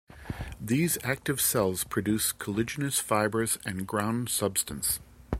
These 0.59 0.97
active 1.03 1.39
cells 1.39 1.83
produce 1.83 2.33
collagenous 2.33 2.99
fibers 2.99 3.59
and 3.67 3.85
ground 3.85 4.29
substance. 4.29 4.99